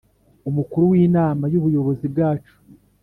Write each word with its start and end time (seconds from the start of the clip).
umukuru 0.49 0.83
w 0.91 0.93
inama 1.05 1.43
y 1.51 1.57
ubuyobozi 1.59 2.05
bwacu 2.13 2.53